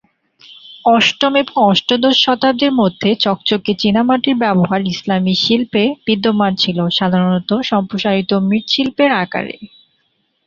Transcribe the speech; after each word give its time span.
অষ্টম 0.85 1.33
এবং 1.35 1.55
অষ্টাদশ 1.65 2.15
শতাব্দীর 2.25 2.73
মধ্যে, 2.73 3.09
চকচকে 3.23 3.71
চীনামাটির 3.75 4.35
ব্যবহার 4.35 4.81
ইসলামী 4.93 5.33
শিল্পে 5.43 5.83
বিদ্যমান 6.07 6.51
ছিল, 6.55 6.77
সাধারণত 6.99 7.49
সম্প্রসারিত 7.71 8.31
মৃৎশিল্পের 8.49 9.11
আকারে। 9.23 9.55